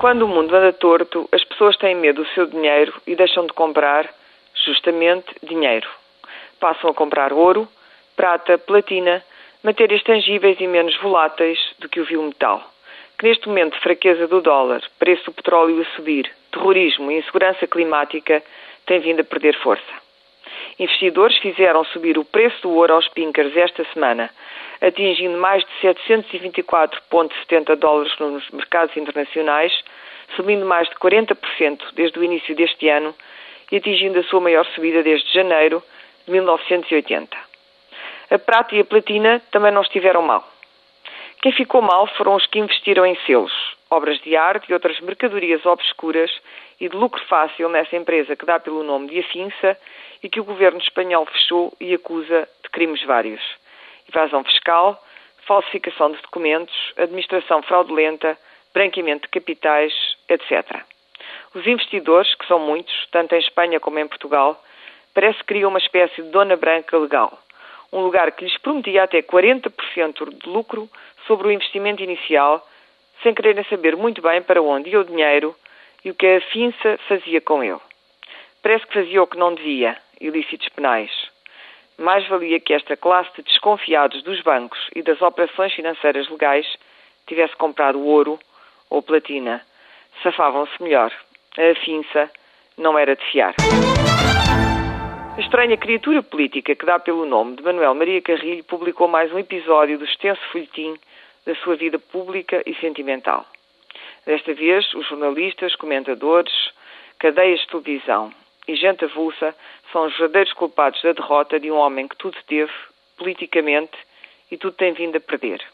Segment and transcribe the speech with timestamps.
[0.00, 3.52] Quando o mundo anda torto, as pessoas têm medo do seu dinheiro e deixam de
[3.52, 4.08] comprar,
[4.64, 5.86] justamente, dinheiro.
[6.58, 7.68] Passam a comprar ouro,
[8.16, 9.22] prata, platina,
[9.62, 12.64] matérias tangíveis e menos voláteis do que o vil metal.
[13.18, 17.66] Que neste momento de fraqueza do dólar, preço do petróleo a subir, terrorismo e insegurança
[17.66, 18.42] climática
[18.86, 20.09] têm vindo a perder força.
[20.80, 24.30] Investidores fizeram subir o preço do ouro aos pinkers esta semana,
[24.80, 29.78] atingindo mais de 724,70 dólares nos mercados internacionais,
[30.34, 33.14] subindo mais de 40% desde o início deste ano
[33.70, 35.82] e atingindo a sua maior subida desde janeiro
[36.24, 37.36] de 1980.
[38.30, 40.48] A prata e a platina também não estiveram mal.
[41.42, 43.52] Quem ficou mal foram os que investiram em selos,
[43.90, 46.30] obras de arte e outras mercadorias obscuras
[46.80, 49.76] e de lucro fácil nessa empresa que dá pelo nome de Afinsa
[50.22, 53.42] e que o governo espanhol fechou e acusa de crimes vários:
[54.08, 55.02] evasão fiscal,
[55.46, 58.38] falsificação de documentos, administração fraudulenta,
[58.72, 59.92] branqueamento de capitais,
[60.28, 60.84] etc.
[61.54, 64.62] Os investidores, que são muitos, tanto em Espanha como em Portugal,
[65.12, 67.36] parece que criam uma espécie de dona branca legal,
[67.92, 70.88] um lugar que lhes prometia até 40% de lucro
[71.26, 72.64] sobre o investimento inicial,
[73.22, 75.54] sem quererem saber muito bem para onde ia o dinheiro
[76.04, 77.80] e o que a FINSA fazia com ele.
[78.62, 81.10] Parece que fazia o que não devia, ilícitos penais.
[81.98, 86.66] Mais valia que esta classe de desconfiados dos bancos e das operações financeiras legais
[87.26, 88.38] tivesse comprado ouro
[88.88, 89.60] ou platina.
[90.22, 91.12] Safavam-se melhor.
[91.58, 92.30] A finça
[92.76, 93.54] não era de fiar.
[95.36, 99.38] A estranha criatura política que dá pelo nome de Manuel Maria Carrilho publicou mais um
[99.38, 100.98] episódio do extenso folhetim
[101.46, 103.46] da sua vida pública e sentimental.
[104.26, 106.52] Desta vez, os jornalistas, comentadores,
[107.18, 108.32] cadeias de televisão
[108.68, 109.54] e gente avulsa
[109.92, 112.72] são os verdadeiros culpados da derrota de um homem que tudo teve,
[113.16, 113.96] politicamente,
[114.50, 115.64] e tudo tem vindo a perder.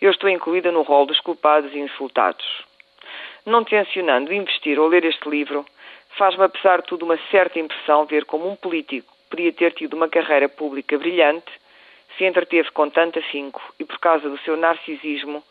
[0.00, 2.46] Eu estou incluída no rol dos culpados e insultados.
[3.44, 5.64] Não tencionando investir ou ler este livro,
[6.16, 10.08] faz-me, apesar de tudo, uma certa impressão ver como um político podia ter tido uma
[10.08, 11.50] carreira pública brilhante
[12.20, 15.42] se entreteve com tanto afinco e, por causa do seu narcisismo,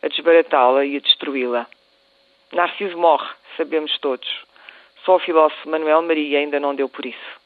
[0.00, 1.66] a desbaratá-la e a destruí-la.
[2.52, 4.28] Narciso morre, sabemos todos.
[5.04, 7.41] Só o filósofo Manuel Maria ainda não deu por isso.